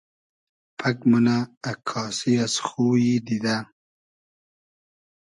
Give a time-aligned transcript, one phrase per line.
[0.77, 1.37] پئگ مونۂ
[1.71, 3.57] اککاسی از خویی دیدۂ